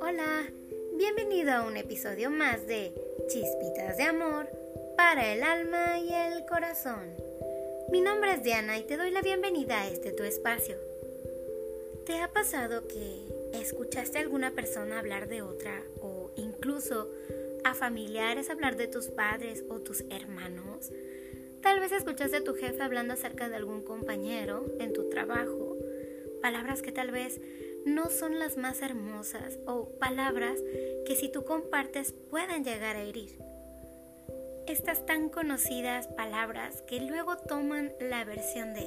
Hola, 0.00 0.46
bienvenido 0.96 1.50
a 1.52 1.62
un 1.66 1.76
episodio 1.76 2.30
más 2.30 2.64
de 2.68 2.92
Chispitas 3.26 3.96
de 3.96 4.04
Amor 4.04 4.48
para 4.96 5.32
el 5.32 5.42
alma 5.42 5.98
y 5.98 6.14
el 6.14 6.46
corazón. 6.46 7.12
Mi 7.90 8.00
nombre 8.00 8.34
es 8.34 8.44
Diana 8.44 8.78
y 8.78 8.84
te 8.84 8.96
doy 8.96 9.10
la 9.10 9.22
bienvenida 9.22 9.82
a 9.82 9.88
este 9.88 10.12
tu 10.12 10.22
espacio. 10.22 10.76
¿Te 12.06 12.20
ha 12.20 12.28
pasado 12.32 12.86
que 12.86 13.24
escuchaste 13.52 14.18
a 14.18 14.20
alguna 14.20 14.52
persona 14.52 15.00
hablar 15.00 15.28
de 15.28 15.42
otra 15.42 15.82
o 16.00 16.30
incluso 16.36 17.10
a 17.64 17.74
familiares 17.74 18.48
hablar 18.48 18.76
de 18.76 18.86
tus 18.86 19.08
padres 19.08 19.64
o 19.68 19.80
tus 19.80 20.04
hermanos? 20.08 20.92
Tal 21.62 21.80
vez 21.80 21.92
escuchaste 21.92 22.36
a 22.38 22.44
tu 22.44 22.54
jefe 22.54 22.82
hablando 22.82 23.14
acerca 23.14 23.48
de 23.48 23.56
algún 23.56 23.82
compañero 23.82 24.66
en 24.78 24.92
tu 24.92 25.08
trabajo, 25.08 25.76
palabras 26.40 26.82
que 26.82 26.92
tal 26.92 27.10
vez 27.10 27.40
no 27.84 28.10
son 28.10 28.38
las 28.38 28.56
más 28.56 28.82
hermosas 28.82 29.58
o 29.66 29.88
palabras 29.98 30.60
que 31.06 31.16
si 31.16 31.28
tú 31.28 31.44
compartes 31.44 32.12
pueden 32.30 32.64
llegar 32.64 32.96
a 32.96 33.02
herir. 33.02 33.38
Estas 34.66 35.06
tan 35.06 35.30
conocidas 35.30 36.06
palabras 36.08 36.82
que 36.82 37.00
luego 37.00 37.38
toman 37.38 37.92
la 38.00 38.24
versión 38.24 38.74
de 38.74 38.86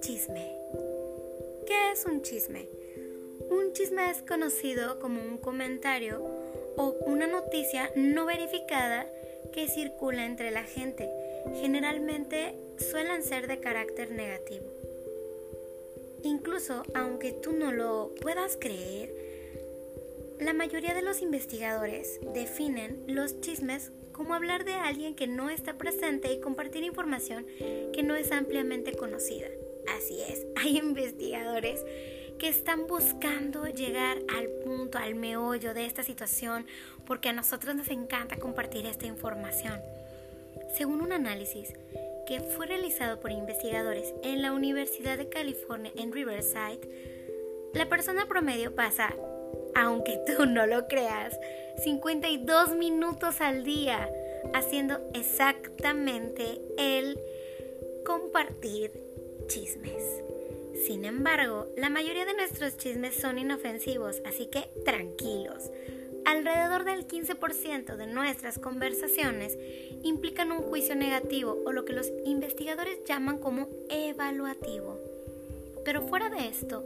chisme. 0.00 0.56
¿Qué 1.66 1.92
es 1.92 2.06
un 2.06 2.22
chisme? 2.22 2.66
Un 3.50 3.72
chisme 3.72 4.10
es 4.10 4.22
conocido 4.22 4.98
como 4.98 5.20
un 5.20 5.38
comentario 5.38 6.22
o 6.76 6.96
una 7.06 7.26
noticia 7.26 7.90
no 7.94 8.24
verificada 8.24 9.06
que 9.52 9.68
circula 9.68 10.24
entre 10.24 10.50
la 10.50 10.62
gente. 10.62 11.10
Generalmente 11.60 12.54
suelen 12.78 13.22
ser 13.22 13.46
de 13.46 13.60
carácter 13.60 14.10
negativo. 14.10 14.66
Incluso 16.22 16.82
aunque 16.94 17.32
tú 17.32 17.52
no 17.52 17.72
lo 17.72 18.14
puedas 18.20 18.56
creer, 18.56 19.14
la 20.40 20.52
mayoría 20.52 20.94
de 20.94 21.02
los 21.02 21.22
investigadores 21.22 22.20
definen 22.34 23.02
los 23.06 23.40
chismes 23.40 23.92
como 24.12 24.34
hablar 24.34 24.64
de 24.64 24.74
alguien 24.74 25.14
que 25.14 25.26
no 25.26 25.48
está 25.48 25.78
presente 25.78 26.32
y 26.32 26.40
compartir 26.40 26.82
información 26.82 27.46
que 27.92 28.02
no 28.02 28.16
es 28.16 28.32
ampliamente 28.32 28.92
conocida. 28.92 29.46
Así 29.96 30.20
es, 30.20 30.46
hay 30.56 30.78
investigadores 30.78 31.84
que 32.38 32.48
están 32.48 32.86
buscando 32.86 33.66
llegar 33.66 34.18
al 34.36 34.48
punto, 34.64 34.98
al 34.98 35.14
meollo 35.14 35.74
de 35.74 35.86
esta 35.86 36.04
situación, 36.04 36.66
porque 37.04 37.30
a 37.30 37.32
nosotros 37.32 37.74
nos 37.74 37.88
encanta 37.88 38.36
compartir 38.36 38.86
esta 38.86 39.06
información. 39.06 39.80
Según 40.76 41.00
un 41.00 41.12
análisis, 41.12 41.72
que 42.26 42.40
fue 42.40 42.66
realizado 42.66 43.20
por 43.20 43.30
investigadores 43.30 44.14
en 44.22 44.42
la 44.42 44.52
Universidad 44.52 45.16
de 45.16 45.28
California 45.28 45.92
en 45.96 46.12
Riverside, 46.12 46.80
la 47.72 47.88
persona 47.88 48.26
promedio 48.26 48.74
pasa, 48.74 49.14
aunque 49.74 50.20
tú 50.26 50.46
no 50.46 50.66
lo 50.66 50.88
creas, 50.88 51.38
52 51.82 52.74
minutos 52.76 53.40
al 53.40 53.64
día 53.64 54.10
haciendo 54.54 55.00
exactamente 55.14 56.60
el 56.76 57.18
compartir 58.04 58.92
chismes. 59.46 60.22
Sin 60.86 61.04
embargo, 61.04 61.66
la 61.76 61.90
mayoría 61.90 62.24
de 62.24 62.34
nuestros 62.34 62.76
chismes 62.76 63.14
son 63.14 63.38
inofensivos, 63.38 64.22
así 64.24 64.46
que 64.46 64.70
tranquilos. 64.84 65.70
Alrededor 66.28 66.84
del 66.84 67.08
15% 67.08 67.96
de 67.96 68.06
nuestras 68.06 68.58
conversaciones 68.58 69.56
implican 70.02 70.52
un 70.52 70.58
juicio 70.58 70.94
negativo 70.94 71.56
o 71.64 71.72
lo 71.72 71.86
que 71.86 71.94
los 71.94 72.12
investigadores 72.26 73.02
llaman 73.06 73.38
como 73.38 73.66
evaluativo. 73.88 74.98
Pero 75.86 76.06
fuera 76.06 76.28
de 76.28 76.48
esto, 76.48 76.84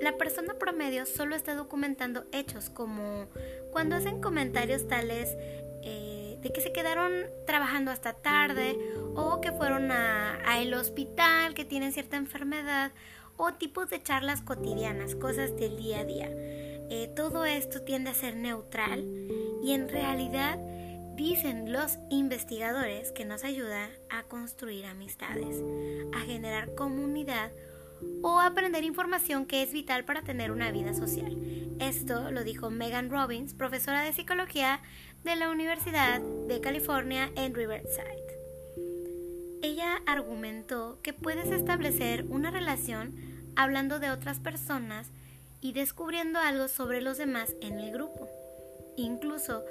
la 0.00 0.16
persona 0.16 0.54
promedio 0.54 1.06
solo 1.06 1.34
está 1.34 1.56
documentando 1.56 2.24
hechos 2.30 2.70
como 2.70 3.26
cuando 3.72 3.96
hacen 3.96 4.20
comentarios 4.20 4.86
tales 4.86 5.36
eh, 5.82 6.38
de 6.40 6.50
que 6.50 6.60
se 6.60 6.70
quedaron 6.70 7.26
trabajando 7.48 7.90
hasta 7.90 8.12
tarde 8.12 8.78
o 9.16 9.40
que 9.40 9.50
fueron 9.50 9.90
al 9.90 10.72
hospital, 10.72 11.54
que 11.54 11.64
tienen 11.64 11.90
cierta 11.90 12.16
enfermedad 12.16 12.92
o 13.36 13.54
tipos 13.54 13.90
de 13.90 14.00
charlas 14.00 14.40
cotidianas, 14.40 15.16
cosas 15.16 15.56
del 15.56 15.76
día 15.78 15.98
a 15.98 16.04
día. 16.04 16.30
Eh, 16.90 17.12
todo 17.14 17.44
esto 17.44 17.82
tiende 17.82 18.10
a 18.10 18.14
ser 18.14 18.36
neutral 18.36 19.04
y 19.62 19.72
en 19.72 19.88
realidad 19.88 20.58
dicen 21.16 21.72
los 21.72 21.98
investigadores 22.10 23.12
que 23.12 23.24
nos 23.24 23.44
ayuda 23.44 23.90
a 24.08 24.22
construir 24.22 24.86
amistades, 24.86 25.62
a 26.14 26.20
generar 26.20 26.74
comunidad 26.74 27.50
o 28.22 28.40
aprender 28.40 28.84
información 28.84 29.44
que 29.44 29.62
es 29.62 29.72
vital 29.72 30.04
para 30.04 30.22
tener 30.22 30.52
una 30.52 30.70
vida 30.70 30.94
social. 30.94 31.36
Esto 31.80 32.30
lo 32.30 32.44
dijo 32.44 32.70
Megan 32.70 33.10
Robbins, 33.10 33.54
profesora 33.54 34.02
de 34.02 34.12
psicología 34.12 34.80
de 35.24 35.36
la 35.36 35.50
Universidad 35.50 36.20
de 36.20 36.60
California 36.60 37.30
en 37.36 37.54
Riverside. 37.54 38.24
Ella 39.62 40.00
argumentó 40.06 41.00
que 41.02 41.12
puedes 41.12 41.50
establecer 41.50 42.24
una 42.28 42.50
relación 42.50 43.16
hablando 43.56 43.98
de 43.98 44.10
otras 44.10 44.38
personas 44.38 45.10
y 45.60 45.72
descubriendo 45.72 46.38
algo 46.38 46.68
sobre 46.68 47.00
los 47.00 47.18
demás 47.18 47.54
en 47.60 47.78
el 47.80 47.92
grupo. 47.92 48.28
Incluso 48.96 49.64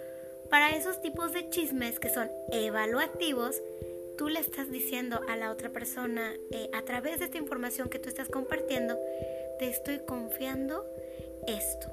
para 0.50 0.76
esos 0.76 1.02
tipos 1.02 1.34
de 1.34 1.50
chismes 1.50 2.00
que 2.00 2.10
son 2.10 2.30
evaluativos, 2.52 3.62
tú 4.18 4.30
le 4.30 4.40
estás 4.40 4.72
diciendo 4.72 5.22
a 5.28 5.36
la 5.36 5.52
otra 5.52 5.70
persona, 5.70 6.34
eh, 6.52 6.70
a 6.74 6.84
través 6.84 7.20
de 7.20 7.26
esta 7.26 7.38
información 7.38 7.90
que 7.90 8.00
tú 8.00 8.10
estás 8.10 8.30
compartiendo, 8.30 8.98
te 9.60 9.70
estoy 9.70 10.00
confiando 10.06 10.86
esto. 11.48 11.92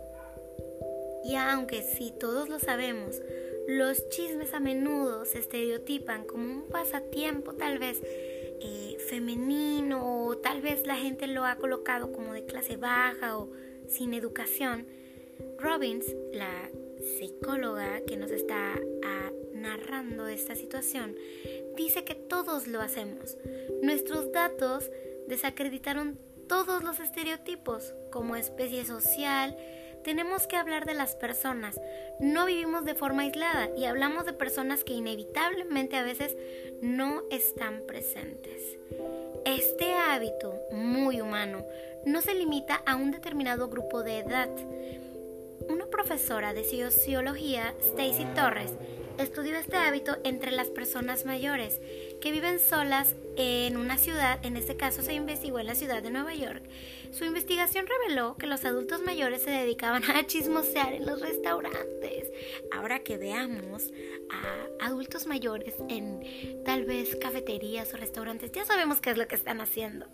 Y 1.25 1.37
aunque 1.37 1.83
si 1.83 2.13
todos 2.13 2.49
lo 2.49 2.59
sabemos, 2.59 3.21
los 3.67 4.09
chismes 4.11 4.53
a 4.53 4.61
menudo 4.61 5.25
se 5.25 5.39
estereotipan 5.39 6.25
como 6.25 6.45
un 6.45 6.69
pasatiempo 6.69 7.55
tal 7.55 7.79
vez 7.79 8.01
eh, 8.05 8.99
femenino 9.09 10.27
o 10.27 10.37
tal 10.37 10.61
vez 10.61 10.87
la 10.87 10.97
gente 10.97 11.27
lo 11.27 11.45
ha 11.45 11.57
colocado 11.57 12.13
como 12.13 12.35
de 12.35 12.45
clase 12.45 12.77
baja 12.77 13.39
o 13.39 13.51
sin 13.89 14.15
educación, 14.15 14.87
Robbins, 15.59 16.07
la 16.33 16.71
psicóloga 17.19 18.01
que 18.07 18.17
nos 18.17 18.31
está 18.31 18.75
ah, 19.05 19.31
narrando 19.53 20.27
esta 20.27 20.55
situación, 20.55 21.17
dice 21.77 22.05
que 22.05 22.15
todos 22.15 22.67
lo 22.67 22.81
hacemos. 22.81 23.37
Nuestros 23.83 24.33
datos 24.33 24.91
desacreditaron 25.29 26.19
todos 26.49 26.83
los 26.83 27.01
estereotipos 27.01 27.95
como 28.11 28.37
especie 28.37 28.85
social, 28.85 29.57
tenemos 30.05 30.47
que 30.47 30.57
hablar 30.57 30.85
de 30.85 30.95
las 30.95 31.17
personas. 31.17 31.81
No 32.21 32.45
vivimos 32.45 32.85
de 32.85 32.95
forma 32.95 33.23
aislada 33.23 33.71
y 33.77 33.87
hablamos 33.87 34.27
de 34.27 34.35
personas 34.35 34.85
que 34.85 34.93
inevitablemente 34.93 35.97
a 35.97 36.05
veces 36.05 36.37
no 36.83 37.23
están 37.31 37.83
presentes. 37.87 38.79
Este 39.45 39.93
hábito 39.93 40.59
muy 40.73 41.21
humano 41.21 41.67
no 42.07 42.23
se 42.23 42.35
limita 42.35 42.83
a 42.87 42.97
un 42.97 43.11
determinado 43.11 43.69
grupo 43.69 44.03
de 44.03 44.21
edad. 44.21 44.49
Una 45.69 45.87
profesora 45.87 46.55
de 46.55 46.65
sociología, 46.65 47.75
Stacy 47.81 48.25
Torres, 48.35 48.73
estudió 49.19 49.57
este 49.57 49.77
hábito 49.77 50.17
entre 50.25 50.51
las 50.51 50.69
personas 50.69 51.27
mayores 51.27 51.79
que 52.21 52.33
viven 52.33 52.59
solas 52.59 53.15
en 53.37 53.77
una 53.77 53.99
ciudad, 53.99 54.45
en 54.45 54.57
este 54.57 54.77
caso 54.77 55.03
se 55.03 55.15
investigó 55.15 55.59
en 55.59 55.67
la 55.67 55.75
ciudad 55.75 56.03
de 56.03 56.11
Nueva 56.11 56.35
York. 56.35 56.63
Su 57.13 57.25
investigación 57.25 57.87
reveló 57.87 58.37
que 58.37 58.47
los 58.47 58.65
adultos 58.65 59.03
mayores 59.03 59.43
se 59.43 59.51
dedicaban 59.51 60.03
a 60.11 60.27
chismosear 60.27 60.95
en 60.95 61.07
los 61.07 61.21
restaurantes. 61.21 62.33
Ahora 62.73 63.01
que 63.01 63.19
veamos 63.19 63.93
a 64.31 64.87
adultos 64.87 65.27
mayores 65.27 65.75
en 65.89 66.63
tal 66.65 66.85
vez 66.85 67.17
cafeterías 67.17 67.93
o 67.95 67.97
restaurantes, 67.97 68.53
ya 68.53 68.65
sabemos 68.65 69.01
qué 69.01 69.11
es 69.11 69.19
lo 69.19 69.29
que 69.29 69.37
están 69.37 69.61
haciendo. 69.61 70.07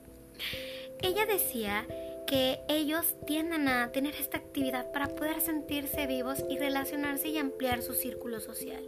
Ella 1.03 1.25
decía 1.25 1.87
que 2.27 2.61
ellos 2.69 3.17
tienden 3.27 3.67
a 3.69 3.91
tener 3.91 4.15
esta 4.15 4.39
actividad 4.39 4.93
para 4.93 5.09
poder 5.09 5.41
sentirse 5.41 6.07
vivos 6.07 6.45
y 6.49 6.59
relacionarse 6.59 7.29
y 7.29 7.39
ampliar 7.39 7.83
su 7.83 7.95
círculo 7.95 8.41
social. 8.41 8.85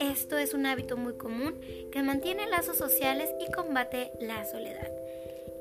Esto 0.00 0.38
es 0.38 0.54
un 0.54 0.66
hábito 0.66 0.96
muy 0.96 1.14
común 1.14 1.60
que 1.90 2.02
mantiene 2.02 2.48
lazos 2.48 2.76
sociales 2.76 3.30
y 3.40 3.50
combate 3.52 4.10
la 4.20 4.44
soledad. 4.44 4.90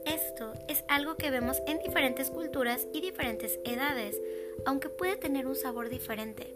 Esto 0.06 0.54
es 0.68 0.84
algo 0.88 1.18
que 1.18 1.32
vemos 1.32 1.62
en 1.68 1.80
diferentes 1.80 2.30
culturas 2.30 2.88
y 2.94 3.02
diferentes 3.02 3.60
edades, 3.66 4.22
aunque 4.66 4.90
puede 4.90 5.18
tener 5.18 5.48
un 5.48 5.56
sabor 5.56 5.90
diferente. 5.90 6.56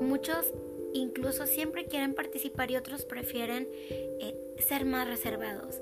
Muchos 0.00 0.52
incluso 0.92 1.46
siempre 1.46 1.86
quieren 1.86 2.14
participar 2.14 2.70
y 2.70 2.76
otros 2.76 3.04
prefieren 3.04 3.68
eh, 3.90 4.34
ser 4.58 4.84
más 4.84 5.06
reservados 5.06 5.80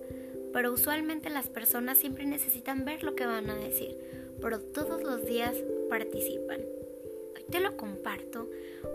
pero 0.56 0.72
usualmente 0.72 1.28
las 1.28 1.50
personas 1.50 1.98
siempre 1.98 2.24
necesitan 2.24 2.86
ver 2.86 3.04
lo 3.04 3.14
que 3.14 3.26
van 3.26 3.50
a 3.50 3.54
decir, 3.54 3.94
pero 4.40 4.58
todos 4.58 5.02
los 5.02 5.26
días 5.26 5.54
participan. 5.90 6.75
Te 7.50 7.60
lo 7.60 7.76
comparto 7.76 8.48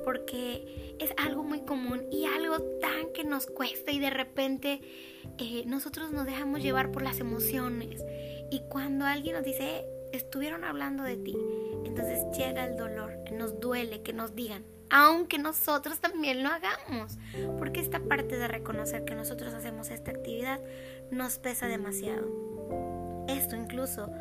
porque 0.03 0.95
es 0.99 1.13
algo 1.17 1.43
muy 1.43 1.61
común 1.61 2.05
y 2.11 2.25
algo 2.25 2.61
tan 2.79 3.11
que 3.13 3.23
nos 3.23 3.47
cuesta 3.47 3.91
y 3.91 3.99
de 3.99 4.09
repente 4.09 4.81
eh, 5.37 5.63
nosotros 5.65 6.11
nos 6.11 6.25
dejamos 6.25 6.61
llevar 6.61 6.91
por 6.91 7.01
las 7.01 7.19
emociones 7.19 8.03
y 8.51 8.61
cuando 8.69 9.05
alguien 9.05 9.35
nos 9.35 9.45
dice, 9.45 9.85
estuvieron 10.11 10.63
hablando 10.63 11.03
de 11.03 11.17
ti, 11.17 11.37
entonces 11.85 12.25
llega 12.37 12.65
el 12.65 12.75
dolor, 12.75 13.13
nos 13.31 13.59
duele 13.59 14.01
que 14.01 14.13
nos 14.13 14.35
digan, 14.35 14.65
aunque 14.89 15.37
nosotros 15.37 15.99
también 15.99 16.43
lo 16.43 16.49
hagamos, 16.49 17.17
porque 17.57 17.79
esta 17.79 18.01
parte 18.01 18.37
de 18.37 18.47
reconocer 18.47 19.05
que 19.05 19.15
nosotros 19.15 19.53
hacemos 19.53 19.89
esta 19.89 20.11
actividad 20.11 20.59
nos 21.11 21.37
pesa 21.37 21.67
demasiado. 21.67 23.25
Esto 23.29 23.55
incluso 23.55 24.11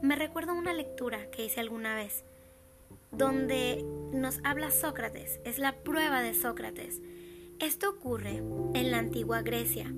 me 0.00 0.14
recuerda 0.14 0.52
una 0.52 0.72
lectura 0.72 1.28
que 1.30 1.44
hice 1.44 1.58
alguna 1.58 1.96
vez, 1.96 2.24
donde 3.12 3.84
nos 4.12 4.40
habla 4.44 4.70
Sócrates, 4.70 5.40
es 5.44 5.58
la 5.58 5.72
prueba 5.72 6.22
de 6.22 6.34
Sócrates. 6.34 7.00
Esto 7.58 7.90
ocurre 7.90 8.42
en 8.74 8.90
la 8.90 8.98
antigua 8.98 9.42
Grecia. 9.42 9.92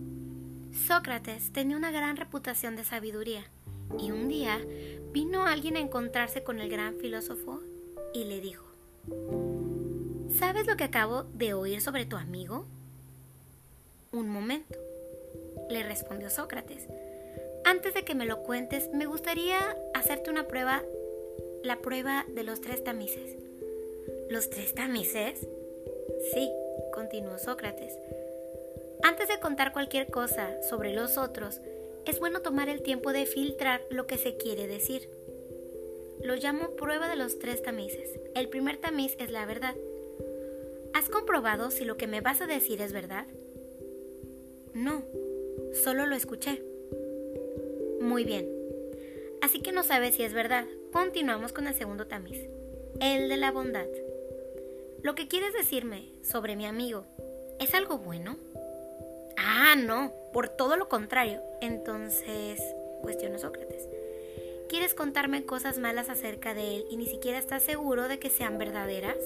Sócrates 0.86 1.52
tenía 1.52 1.76
una 1.76 1.90
gran 1.90 2.16
reputación 2.16 2.76
de 2.76 2.84
sabiduría 2.84 3.44
y 3.98 4.12
un 4.12 4.28
día 4.28 4.60
vino 5.12 5.44
alguien 5.44 5.76
a 5.76 5.80
encontrarse 5.80 6.42
con 6.42 6.60
el 6.60 6.70
gran 6.70 6.96
filósofo 6.96 7.60
y 8.14 8.24
le 8.24 8.40
dijo, 8.40 8.64
¿Sabes 10.38 10.66
lo 10.66 10.76
que 10.76 10.84
acabo 10.84 11.24
de 11.24 11.54
oír 11.54 11.80
sobre 11.80 12.06
tu 12.06 12.16
amigo? 12.16 12.66
Un 14.12 14.28
momento, 14.28 14.78
le 15.68 15.82
respondió 15.82 16.30
Sócrates. 16.30 16.86
Antes 17.64 17.94
de 17.94 18.04
que 18.04 18.14
me 18.14 18.26
lo 18.26 18.42
cuentes, 18.42 18.90
me 18.92 19.06
gustaría 19.06 19.58
hacerte 19.92 20.30
una 20.30 20.46
prueba, 20.46 20.82
la 21.62 21.80
prueba 21.80 22.24
de 22.28 22.42
los 22.42 22.60
tres 22.60 22.82
tamices. 22.82 23.36
¿Los 24.28 24.48
tres 24.50 24.74
tamices? 24.74 25.46
Sí, 26.32 26.50
continuó 26.92 27.38
Sócrates. 27.38 27.98
Antes 29.02 29.28
de 29.28 29.40
contar 29.40 29.72
cualquier 29.72 30.10
cosa 30.10 30.62
sobre 30.62 30.94
los 30.94 31.18
otros, 31.18 31.60
es 32.06 32.18
bueno 32.18 32.40
tomar 32.40 32.68
el 32.68 32.82
tiempo 32.82 33.12
de 33.12 33.26
filtrar 33.26 33.82
lo 33.90 34.06
que 34.06 34.18
se 34.18 34.36
quiere 34.36 34.66
decir. 34.66 35.08
Lo 36.22 36.34
llamo 36.36 36.76
prueba 36.76 37.08
de 37.08 37.16
los 37.16 37.38
tres 37.38 37.62
tamices. 37.62 38.18
El 38.34 38.48
primer 38.48 38.76
tamiz 38.76 39.16
es 39.18 39.30
la 39.30 39.46
verdad. 39.46 39.74
¿Has 40.94 41.08
comprobado 41.08 41.70
si 41.70 41.84
lo 41.84 41.96
que 41.96 42.06
me 42.06 42.20
vas 42.20 42.40
a 42.40 42.46
decir 42.46 42.80
es 42.82 42.92
verdad? 42.92 43.26
No, 44.74 45.02
solo 45.72 46.06
lo 46.06 46.14
escuché. 46.14 46.62
Muy 48.00 48.24
bien. 48.24 48.59
Así 49.42 49.60
que 49.60 49.72
no 49.72 49.82
sabes 49.82 50.14
si 50.14 50.22
es 50.22 50.32
verdad. 50.32 50.66
Continuamos 50.92 51.52
con 51.52 51.66
el 51.66 51.74
segundo 51.74 52.06
tamiz, 52.06 52.38
el 53.00 53.28
de 53.28 53.36
la 53.36 53.50
bondad. 53.50 53.86
Lo 55.02 55.14
que 55.14 55.28
quieres 55.28 55.52
decirme 55.54 56.08
sobre 56.22 56.56
mi 56.56 56.66
amigo, 56.66 57.04
¿es 57.58 57.74
algo 57.74 57.98
bueno? 57.98 58.36
Ah, 59.36 59.74
no, 59.76 60.12
por 60.32 60.48
todo 60.48 60.76
lo 60.76 60.88
contrario. 60.88 61.40
Entonces, 61.60 62.60
cuestionó 63.02 63.38
Sócrates. 63.38 63.88
¿Quieres 64.68 64.94
contarme 64.94 65.44
cosas 65.44 65.78
malas 65.78 66.10
acerca 66.10 66.54
de 66.54 66.76
él 66.76 66.84
y 66.90 66.96
ni 66.96 67.06
siquiera 67.06 67.38
estás 67.38 67.62
seguro 67.62 68.08
de 68.08 68.18
que 68.18 68.30
sean 68.30 68.58
verdaderas? 68.58 69.16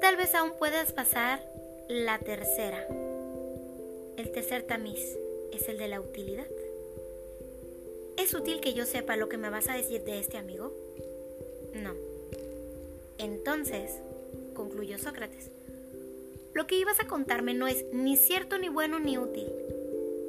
Tal 0.00 0.16
vez 0.16 0.34
aún 0.34 0.52
puedas 0.58 0.92
pasar 0.92 1.40
la 1.88 2.18
tercera. 2.18 2.86
El 4.16 4.30
tercer 4.32 4.62
tamiz 4.62 5.18
es 5.52 5.68
el 5.68 5.76
de 5.78 5.88
la 5.88 6.00
utilidad. 6.00 6.46
¿Es 8.24 8.32
útil 8.32 8.62
que 8.62 8.72
yo 8.72 8.86
sepa 8.86 9.16
lo 9.16 9.28
que 9.28 9.36
me 9.36 9.50
vas 9.50 9.68
a 9.68 9.76
decir 9.76 10.02
de 10.02 10.18
este 10.18 10.38
amigo? 10.38 10.72
No. 11.74 11.92
Entonces, 13.18 14.00
concluyó 14.54 14.96
Sócrates, 14.96 15.50
lo 16.54 16.66
que 16.66 16.78
ibas 16.78 17.00
a 17.00 17.06
contarme 17.06 17.52
no 17.52 17.66
es 17.66 17.84
ni 17.92 18.16
cierto, 18.16 18.56
ni 18.56 18.70
bueno, 18.70 18.98
ni 18.98 19.18
útil. 19.18 19.52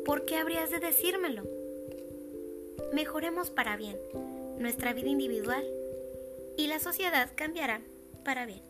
¿Por 0.03 0.25
qué 0.25 0.35
habrías 0.35 0.71
de 0.71 0.79
decírmelo? 0.79 1.43
Mejoremos 2.91 3.49
para 3.49 3.77
bien 3.77 3.97
nuestra 4.59 4.91
vida 4.91 5.07
individual 5.07 5.65
y 6.57 6.67
la 6.67 6.79
sociedad 6.79 7.29
cambiará 7.33 7.79
para 8.25 8.45
bien. 8.45 8.61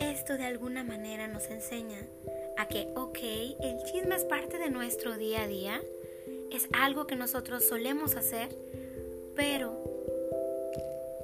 Esto 0.00 0.38
de 0.38 0.44
alguna 0.44 0.82
manera 0.82 1.28
nos 1.28 1.50
enseña 1.50 2.06
a 2.56 2.68
que, 2.68 2.88
ok, 2.96 3.18
el 3.60 3.82
chisme 3.84 4.16
es 4.16 4.24
parte 4.24 4.56
de 4.56 4.70
nuestro 4.70 5.18
día 5.18 5.42
a 5.42 5.46
día, 5.46 5.82
es 6.56 6.68
algo 6.72 7.06
que 7.06 7.16
nosotros 7.16 7.64
solemos 7.64 8.16
hacer, 8.16 8.48
pero 9.34 9.82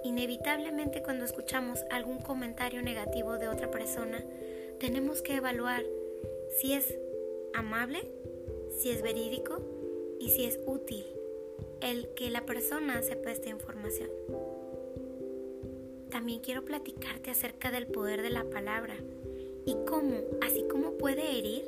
Inevitablemente 0.04 1.02
cuando 1.02 1.25
escuchamos 1.25 1.84
algún 1.90 2.19
comentario 2.19 2.82
negativo 2.82 3.36
de 3.36 3.48
otra 3.48 3.70
persona, 3.70 4.25
tenemos 4.78 5.22
que 5.22 5.34
evaluar 5.34 5.82
si 6.56 6.72
es 6.72 6.94
amable, 7.52 8.00
si 8.78 8.90
es 8.90 9.02
verídico 9.02 9.60
y 10.19 10.30
si 10.30 10.44
es 10.44 10.58
útil 10.66 11.04
el 11.81 12.08
que 12.14 12.31
la 12.31 12.46
persona 12.46 13.02
sepa 13.02 13.31
esta 13.31 13.50
información. 13.50 14.08
También 16.10 16.40
quiero 16.40 16.64
platicarte 16.64 17.31
acerca 17.31 17.70
del 17.70 17.86
poder 17.86 18.22
de 18.22 18.31
la 18.31 18.44
palabra 18.44 18.94
y 19.66 19.76
cómo, 19.86 20.22
así 20.40 20.64
como 20.70 20.92
puede 20.92 21.38
herir, 21.38 21.64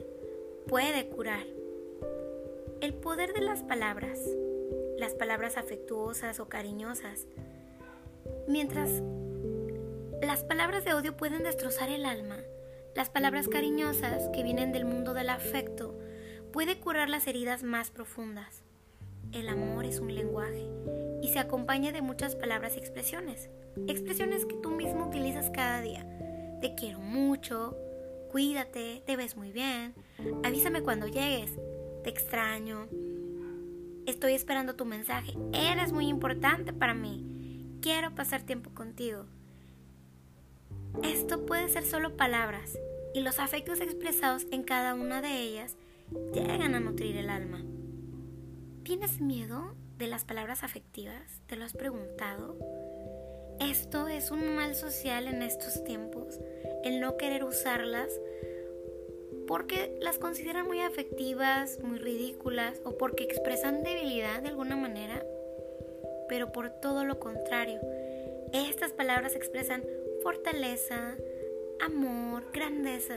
puede 0.67 1.07
curar. 1.09 1.60
El 2.81 2.95
poder 2.95 3.33
de 3.33 3.41
las 3.41 3.63
palabras, 3.63 4.19
las 4.99 5.15
palabras 5.15 5.57
afectuosas 5.57 6.41
o 6.41 6.49
cariñosas, 6.49 7.27
Mientras 8.51 8.91
las 10.23 10.43
palabras 10.45 10.85
de 10.85 10.95
odio 10.95 11.17
pueden 11.17 11.43
destrozar 11.43 11.89
el 11.89 12.05
alma, 12.05 12.39
las 12.97 13.09
palabras 13.09 13.49
cariñosas 13.49 14.29
que 14.35 14.43
vienen 14.43 14.73
del 14.73 14.85
mundo 14.85 15.15
del 15.15 15.29
afecto 15.29 15.97
puede 16.53 16.81
curar 16.81 17.09
las 17.09 17.27
heridas 17.27 17.63
más 17.63 17.91
profundas. 17.91 18.63
El 19.33 19.49
amor 19.49 19.85
es 19.85 20.01
un 20.01 20.13
lenguaje 20.13 20.67
y 21.23 21.29
se 21.29 21.39
acompaña 21.39 21.93
de 21.93 22.03
muchas 22.03 22.35
palabras 22.35 22.75
y 22.77 22.81
expresiones. 22.81 23.51
Expresiones 23.87 24.47
que 24.47 24.57
tú 24.57 24.71
mismo 24.71 25.07
utilizas 25.07 25.51
cada 25.51 25.81
día. 25.81 26.05
Te 26.61 26.75
quiero 26.75 26.99
mucho, 26.99 27.77
cuídate, 28.33 29.03
te 29.07 29.17
ves 29.17 29.37
muy 29.37 29.53
bien, 29.53 29.95
avísame 30.43 30.83
cuando 30.83 31.07
llegues, 31.07 31.53
te 32.03 32.11
extraño, 32.11 32.89
estoy 34.07 34.35
esperando 34.35 34.75
tu 34.75 34.85
mensaje, 34.85 35.35
eres 35.53 35.93
muy 35.93 36.09
importante 36.09 36.73
para 36.73 36.95
mí 36.95 37.31
quiero 37.81 38.15
pasar 38.15 38.43
tiempo 38.43 38.71
contigo. 38.71 39.25
Esto 41.03 41.47
puede 41.47 41.69
ser 41.69 41.85
solo 41.85 42.17
palabras 42.17 42.79
y 43.15 43.21
los 43.21 43.39
afectos 43.39 43.81
expresados 43.81 44.47
en 44.51 44.63
cada 44.63 44.95
una 44.95 45.23
de 45.23 45.41
ellas 45.41 45.77
llegan 46.33 46.75
a 46.75 46.81
nutrir 46.81 47.17
el 47.17 47.31
alma. 47.31 47.65
¿Tienes 48.83 49.21
miedo 49.21 49.75
de 49.99 50.09
las 50.09 50.25
palabras 50.25 50.63
afectivas? 50.63 51.41
¿Te 51.47 51.57
lo 51.57 51.65
has 51.65 51.73
preguntado? 51.73 52.59
Esto 53.61 54.09
es 54.09 54.31
un 54.31 54.57
mal 54.57 54.75
social 54.75 55.27
en 55.27 55.43
estos 55.43 55.85
tiempos, 55.85 56.39
el 56.83 57.01
no 57.01 57.17
querer 57.17 57.45
usarlas 57.45 58.09
porque 59.51 59.99
las 60.01 60.17
consideran 60.17 60.69
muy 60.69 60.81
afectivas, 60.81 61.81
muy 61.81 61.99
ridículas 61.99 62.81
o 62.85 62.97
porque 62.97 63.25
expresan 63.25 63.83
debilidad 63.83 64.41
de 64.41 64.51
alguna 64.51 64.77
manera 64.77 65.27
pero 66.29 66.53
por 66.53 66.71
todo 66.71 67.05
lo 67.05 67.19
contrario. 67.19 67.81
Estas 68.53 68.93
palabras 68.93 69.35
expresan 69.35 69.83
fortaleza, 70.23 71.17
amor, 71.81 72.45
grandeza, 72.53 73.17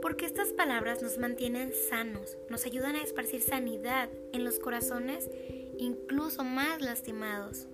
porque 0.00 0.24
estas 0.24 0.52
palabras 0.52 1.02
nos 1.02 1.18
mantienen 1.18 1.72
sanos, 1.90 2.38
nos 2.48 2.64
ayudan 2.64 2.94
a 2.94 3.02
esparcir 3.02 3.42
sanidad 3.42 4.08
en 4.32 4.44
los 4.44 4.60
corazones 4.60 5.28
incluso 5.78 6.44
más 6.44 6.80
lastimados. 6.80 7.66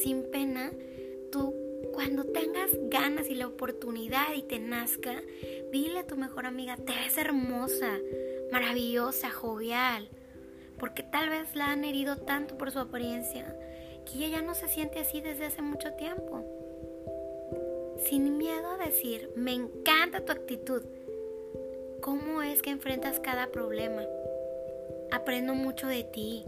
Sin 0.00 0.30
pena, 0.30 0.70
tú 1.32 1.52
cuando 1.94 2.24
tengas 2.24 2.70
ganas 2.90 3.28
y 3.28 3.34
la 3.34 3.46
oportunidad 3.46 4.34
y 4.34 4.42
te 4.42 4.58
nazca, 4.58 5.22
dile 5.72 6.00
a 6.00 6.06
tu 6.06 6.16
mejor 6.16 6.44
amiga, 6.44 6.76
te 6.76 6.92
ves 6.92 7.16
hermosa, 7.16 7.98
maravillosa, 8.50 9.30
jovial, 9.30 10.08
porque 10.78 11.04
tal 11.04 11.30
vez 11.30 11.54
la 11.54 11.70
han 11.70 11.84
herido 11.84 12.16
tanto 12.16 12.58
por 12.58 12.72
su 12.72 12.80
apariencia 12.80 13.56
que 14.04 14.18
ella 14.18 14.40
ya 14.40 14.42
no 14.42 14.54
se 14.54 14.68
siente 14.68 14.98
así 14.98 15.20
desde 15.20 15.46
hace 15.46 15.62
mucho 15.62 15.92
tiempo. 15.92 16.44
Sin 18.04 18.36
miedo 18.38 18.72
a 18.72 18.84
decir, 18.84 19.30
me 19.36 19.52
encanta 19.52 20.24
tu 20.24 20.32
actitud. 20.32 20.82
¿Cómo 22.00 22.42
es 22.42 22.60
que 22.60 22.70
enfrentas 22.70 23.20
cada 23.20 23.46
problema? 23.46 24.02
Aprendo 25.10 25.54
mucho 25.54 25.86
de 25.86 26.02
ti, 26.02 26.44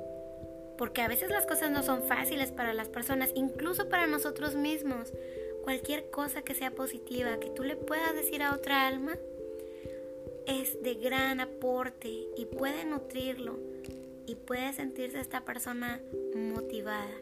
porque 0.79 1.03
a 1.03 1.09
veces 1.09 1.31
las 1.31 1.47
cosas 1.47 1.71
no 1.71 1.83
son 1.83 2.03
fáciles 2.03 2.53
para 2.53 2.75
las 2.75 2.89
personas, 2.89 3.31
incluso 3.35 3.89
para 3.89 4.07
nosotros 4.07 4.55
mismos. 4.55 5.13
Cualquier 5.65 6.11
cosa 6.11 6.43
que 6.43 6.55
sea 6.55 6.71
positiva, 6.71 7.41
que 7.41 7.51
tú 7.51 7.65
le 7.65 7.77
puedas 7.77 8.15
decir 8.15 8.43
a 8.43 8.55
otra 8.55 8.87
alma, 8.87 9.17
es 10.47 10.83
de 10.83 10.95
gran 10.95 11.41
aporte 11.41 12.09
y 12.37 12.47
puede 12.47 12.85
nutrirlo 12.85 13.59
y 14.27 14.37
puede 14.37 14.73
sentirse 14.73 15.21
esta 15.21 15.45
persona 15.45 16.01
motivada. 16.35 17.15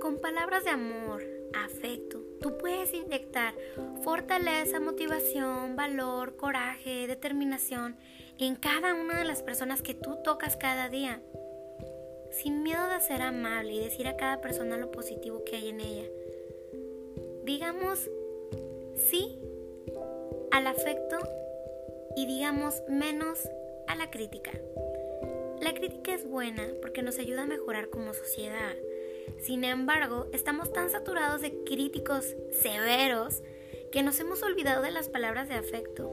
con 0.00 0.18
palabras 0.18 0.64
de 0.64 0.70
amor, 0.70 1.24
afecto, 1.54 2.20
tú 2.40 2.58
puedes 2.58 2.92
inyectar 2.92 3.54
fortaleza, 4.02 4.80
motivación, 4.80 5.76
valor, 5.76 6.36
coraje, 6.36 7.06
determinación 7.06 7.96
en 8.38 8.56
cada 8.56 8.94
una 8.94 9.18
de 9.18 9.24
las 9.24 9.42
personas 9.42 9.82
que 9.82 9.94
tú 9.94 10.18
tocas 10.22 10.56
cada 10.56 10.88
día. 10.88 11.20
Sin 12.30 12.62
miedo 12.62 12.88
de 12.88 13.00
ser 13.00 13.22
amable 13.22 13.74
y 13.74 13.80
decir 13.80 14.08
a 14.08 14.16
cada 14.16 14.40
persona 14.40 14.76
lo 14.76 14.90
positivo 14.90 15.44
que 15.44 15.56
hay 15.56 15.68
en 15.68 15.80
ella. 15.80 16.08
Digamos 17.44 18.10
sí 18.96 19.38
al 20.50 20.66
afecto 20.66 21.18
y 22.16 22.26
digamos 22.26 22.82
menos 22.88 23.48
a 23.86 23.94
la 23.96 24.10
crítica. 24.10 24.52
La 25.60 25.72
crítica 25.74 26.14
es 26.14 26.28
buena 26.28 26.68
porque 26.80 27.02
nos 27.02 27.18
ayuda 27.18 27.42
a 27.42 27.46
mejorar 27.46 27.88
como 27.88 28.14
sociedad. 28.14 28.74
Sin 29.38 29.64
embargo, 29.64 30.26
estamos 30.32 30.72
tan 30.72 30.90
saturados 30.90 31.40
de 31.40 31.64
críticos 31.64 32.34
severos 32.50 33.42
que 33.92 34.02
nos 34.02 34.18
hemos 34.20 34.42
olvidado 34.42 34.82
de 34.82 34.90
las 34.90 35.08
palabras 35.08 35.48
de 35.48 35.54
afecto, 35.54 36.10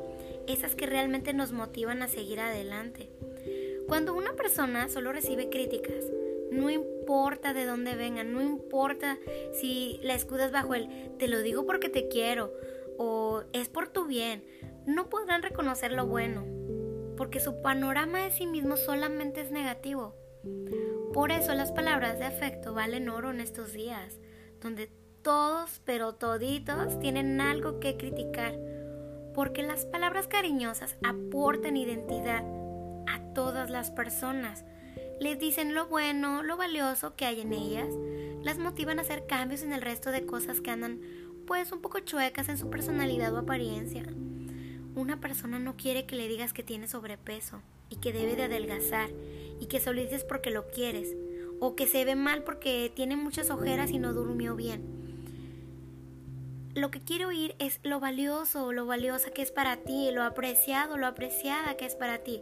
esas 0.48 0.76
que 0.76 0.86
realmente 0.86 1.34
nos 1.34 1.52
motivan 1.52 2.02
a 2.04 2.08
seguir 2.08 2.40
adelante. 2.40 3.10
Cuando 3.88 4.14
una 4.14 4.34
persona 4.34 4.88
solo 4.90 5.12
recibe 5.12 5.50
críticas, 5.50 6.06
no 6.52 6.70
importa 6.70 7.54
de 7.54 7.66
dónde 7.66 7.96
vengan, 7.96 8.34
no 8.34 8.42
importa 8.42 9.18
si 9.54 10.00
la 10.04 10.14
escudas 10.14 10.52
bajo 10.52 10.76
el 10.76 10.90
te 11.18 11.28
lo 11.28 11.42
digo 11.42 11.66
porque 11.66 11.90
te 11.90 12.08
quiero 12.08 12.54
o 12.98 13.44
es 13.54 13.70
por 13.70 13.88
tu 13.88 14.06
bien, 14.06 14.44
no 14.86 15.10
podrán 15.10 15.42
reconocer 15.42 15.92
lo 15.92 16.06
bueno, 16.06 16.46
porque 17.18 17.40
su 17.40 17.62
panorama 17.62 18.24
de 18.24 18.32
sí 18.32 18.46
mismo 18.46 18.78
solamente 18.78 19.42
es 19.42 19.52
negativo. 19.52 20.16
Por 21.14 21.32
eso 21.32 21.54
las 21.54 21.74
palabras 21.74 22.20
de 22.20 22.26
afecto 22.26 22.74
valen 22.74 23.10
oro 23.10 23.32
en 23.32 23.42
estos 23.42 23.74
días, 23.74 24.18
donde 24.62 24.90
todos, 25.22 25.82
pero 25.84 26.16
toditos, 26.16 27.00
tienen 27.00 27.42
algo 27.42 27.82
que 27.82 27.98
criticar, 27.98 28.58
porque 29.34 29.62
las 29.62 29.86
palabras 29.86 30.28
cariñosas 30.28 30.96
aportan 31.04 31.76
identidad 31.76 32.44
a 33.08 33.20
todas 33.34 33.70
las 33.70 33.92
personas. 33.92 34.64
Les 35.20 35.38
dicen 35.38 35.76
lo 35.76 35.88
bueno, 35.88 36.44
lo 36.44 36.56
valioso 36.56 37.16
que 37.16 37.26
hay 37.26 37.42
en 37.42 37.52
ellas, 37.52 37.90
las 38.42 38.58
motivan 38.58 38.98
a 38.98 39.02
hacer 39.02 39.28
cambios 39.28 39.64
en 39.64 39.74
el 39.74 39.82
resto 39.82 40.12
de 40.12 40.26
cosas 40.26 40.62
que 40.62 40.72
andan 40.72 41.02
pues 41.46 41.74
un 41.74 41.82
poco 41.82 42.00
chuecas 42.00 42.48
en 42.48 42.58
su 42.58 42.70
personalidad 42.70 43.34
o 43.34 43.40
apariencia. 43.40 44.04
Una 44.96 45.20
persona 45.20 45.60
no 45.60 45.76
quiere 45.76 46.06
que 46.06 46.16
le 46.16 46.30
digas 46.30 46.54
que 46.54 46.64
tiene 46.64 46.88
sobrepeso 46.88 47.62
y 47.90 47.98
que 47.98 48.14
debe 48.14 48.36
de 48.36 48.44
adelgazar 48.44 49.10
y 49.62 49.68
que 49.68 49.80
solo 49.80 50.02
dices 50.02 50.26
porque 50.26 50.52
lo 50.52 50.68
quieres 50.68 51.16
o 51.62 51.76
que 51.76 51.88
se 51.88 52.04
ve 52.04 52.16
mal 52.16 52.44
porque 52.44 52.92
tiene 52.94 53.16
muchas 53.16 53.52
ojeras 53.52 53.92
y 53.92 54.00
no 54.00 54.12
durmió 54.12 54.56
bien. 54.56 54.82
Lo 56.74 56.90
que 56.90 57.02
quiero 57.02 57.28
oír 57.28 57.54
es 57.60 57.80
lo 57.84 58.00
valioso, 58.00 58.74
lo 58.74 58.88
valiosa 58.88 59.30
que 59.30 59.44
es 59.44 59.52
para 59.52 59.78
ti, 59.78 60.10
lo 60.12 60.24
apreciado, 60.24 60.98
lo 60.98 61.06
apreciada 61.06 61.78
que 61.78 61.86
es 61.86 61.96
para 61.96 62.20
ti, 62.20 62.42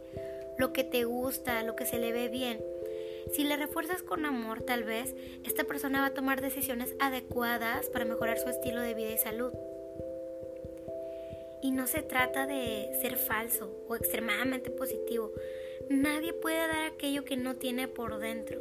lo 0.56 0.72
que 0.72 0.84
te 0.84 1.04
gusta, 1.04 1.62
lo 1.62 1.76
que 1.76 1.84
se 1.84 1.98
le 1.98 2.12
ve 2.12 2.28
bien. 2.28 2.64
Si 3.32 3.44
le 3.44 3.56
refuerzas 3.56 4.02
con 4.02 4.24
amor, 4.24 4.62
tal 4.62 4.84
vez 4.84 5.14
esta 5.44 5.64
persona 5.64 6.00
va 6.00 6.06
a 6.06 6.14
tomar 6.14 6.40
decisiones 6.40 6.94
adecuadas 7.00 7.90
para 7.90 8.06
mejorar 8.06 8.38
su 8.38 8.48
estilo 8.48 8.80
de 8.80 8.94
vida 8.94 9.10
y 9.12 9.18
salud. 9.18 9.52
Y 11.62 11.72
no 11.72 11.86
se 11.86 12.00
trata 12.00 12.46
de 12.46 12.88
ser 13.02 13.16
falso 13.16 13.84
o 13.88 13.96
extremadamente 13.96 14.70
positivo. 14.70 15.32
Nadie 15.88 16.32
puede 16.32 16.58
dar 16.58 16.84
aquello 16.84 17.24
que 17.24 17.36
no 17.36 17.56
tiene 17.56 17.88
por 17.88 18.18
dentro. 18.18 18.60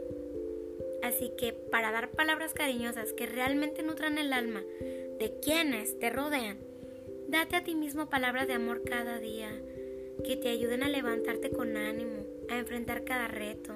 Así 1.04 1.32
que 1.38 1.54
para 1.54 1.92
dar 1.92 2.12
palabras 2.12 2.54
cariñosas 2.54 3.14
que 3.14 3.26
realmente 3.26 3.84
nutran 3.84 4.18
el 4.18 4.34
alma 4.34 4.62
de 5.20 5.40
quienes 5.42 5.98
te 6.00 6.10
rodean, 6.10 6.58
date 7.28 7.56
a 7.56 7.64
ti 7.64 7.76
mismo 7.76 8.10
palabras 8.10 8.48
de 8.48 8.54
amor 8.54 8.84
cada 8.84 9.20
día 9.20 9.50
que 10.24 10.36
te 10.36 10.50
ayuden 10.50 10.84
a 10.84 10.90
levantarte 10.90 11.52
con 11.52 11.78
ánimo, 11.78 12.26
a 12.50 12.58
enfrentar 12.58 13.04
cada 13.04 13.28
reto. 13.28 13.76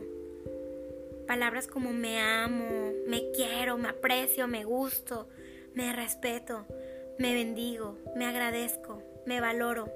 Palabras 1.28 1.68
como 1.68 1.94
me 1.94 2.20
amo, 2.20 2.92
me 3.08 3.32
quiero, 3.32 3.78
me 3.78 3.90
aprecio, 3.90 4.48
me 4.48 4.66
gusto, 4.66 5.28
me 5.74 5.94
respeto, 5.94 6.66
me 7.18 7.34
bendigo, 7.34 7.98
me 8.16 8.26
agradezco, 8.26 9.02
me 9.26 9.40
valoro, 9.40 9.90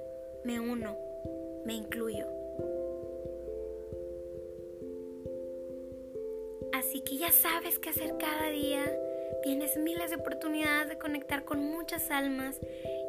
me 0.46 0.60
uno, 0.60 0.98
me 1.66 1.74
incluyo. 1.74 2.26
Así 6.98 7.04
que 7.04 7.18
ya 7.18 7.32
sabes 7.32 7.78
qué 7.78 7.92
hacer 7.92 8.16
cada 8.18 8.50
día. 8.50 8.84
Tienes 9.44 9.78
miles 9.78 10.10
de 10.10 10.16
oportunidades 10.16 10.90
de 10.90 10.98
conectar 10.98 11.46
con 11.46 11.60
muchas 11.60 12.10
almas 12.10 12.60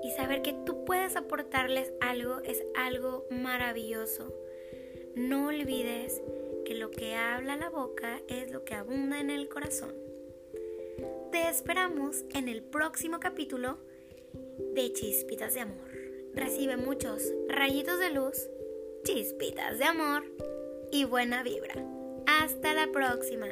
y 0.04 0.10
saber 0.10 0.42
que 0.42 0.52
tú 0.66 0.84
puedes 0.84 1.16
aportarles 1.16 1.94
algo 2.02 2.40
es 2.40 2.62
algo 2.76 3.24
maravilloso. 3.30 4.30
No 5.14 5.46
olvides 5.46 6.20
que 6.66 6.74
lo 6.74 6.90
que 6.90 7.14
habla 7.14 7.56
la 7.56 7.70
boca 7.70 8.20
es 8.28 8.50
lo 8.50 8.62
que 8.62 8.74
abunda 8.74 9.20
en 9.20 9.30
el 9.30 9.48
corazón. 9.48 9.94
Te 11.32 11.48
esperamos 11.48 12.26
en 12.34 12.50
el 12.50 12.62
próximo 12.62 13.20
capítulo 13.20 13.78
de 14.74 14.92
Chispitas 14.92 15.54
de 15.54 15.60
Amor 15.60 15.88
recibe 16.34 16.76
muchos 16.76 17.22
rayitos 17.48 17.98
de 17.98 18.10
luz, 18.10 18.48
chispitas 19.02 19.78
de 19.78 19.84
amor 19.86 20.24
y 20.92 21.04
buena 21.04 21.42
vibra. 21.42 21.74
Hasta 22.26 22.74
la 22.74 22.92
próxima. 22.92 23.48